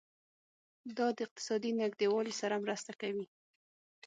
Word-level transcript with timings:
دا 0.97 1.07
د 1.17 1.19
اقتصادي 1.25 1.71
نږدیوالي 1.81 2.33
سره 2.41 2.61
مرسته 2.63 2.91
کوي. 3.01 3.25